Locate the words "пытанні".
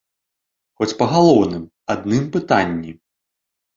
2.37-2.91